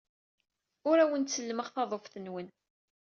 Ur 0.89 0.97
awen-ttellmeɣ 1.03 1.67
taḍuft-nwen. 1.69 2.47